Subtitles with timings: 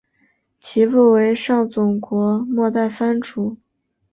[0.59, 3.55] 其父为上总国末代藩主。